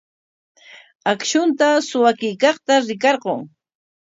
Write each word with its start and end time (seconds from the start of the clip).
Akshunta 1.11 1.67
suwakuykaqta 1.87 2.73
rikarqun. 2.87 3.39